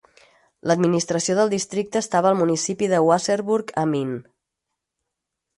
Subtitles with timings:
[0.69, 4.21] L'administració del districte estava al municipi de Wasserburg am Inn.